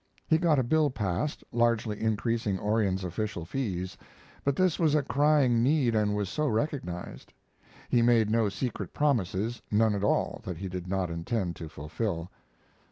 He 0.27 0.39
got 0.39 0.57
a 0.57 0.63
bill 0.63 0.89
passed, 0.89 1.43
largely 1.51 2.01
increasing 2.01 2.57
Orion's 2.59 3.03
official 3.03 3.45
fees, 3.45 3.97
but 4.43 4.55
this 4.55 4.79
was 4.79 4.95
a 4.95 5.03
crying 5.03 5.61
need 5.61 5.93
and 5.93 6.15
was 6.15 6.27
so 6.27 6.47
recognized. 6.47 7.31
He 7.87 8.01
made 8.01 8.27
no 8.27 8.49
secret 8.49 8.95
promises, 8.95 9.61
none 9.69 9.93
at 9.93 10.03
all 10.03 10.41
that 10.43 10.57
he 10.57 10.67
did 10.69 10.87
not 10.87 11.11
intend 11.11 11.55
to 11.57 11.69
fulfill. 11.69 12.31